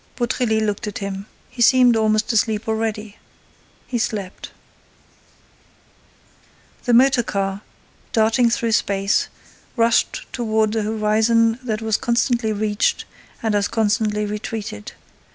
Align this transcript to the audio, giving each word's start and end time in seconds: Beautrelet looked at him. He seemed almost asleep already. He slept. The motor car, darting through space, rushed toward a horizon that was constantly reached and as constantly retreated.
Beautrelet 0.15 0.63
looked 0.63 0.87
at 0.87 0.97
him. 0.97 1.27
He 1.51 1.61
seemed 1.61 1.95
almost 1.95 2.33
asleep 2.33 2.67
already. 2.67 3.17
He 3.85 3.99
slept. 3.99 4.49
The 6.85 6.93
motor 6.95 7.21
car, 7.21 7.61
darting 8.11 8.49
through 8.49 8.71
space, 8.71 9.27
rushed 9.75 10.25
toward 10.33 10.75
a 10.75 10.81
horizon 10.81 11.59
that 11.61 11.83
was 11.83 11.97
constantly 11.97 12.51
reached 12.51 13.05
and 13.43 13.53
as 13.53 13.67
constantly 13.67 14.25
retreated. 14.25 14.93